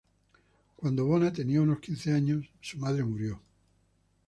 [0.77, 3.39] Cuando Bona tenía unos quince años, su madre murió.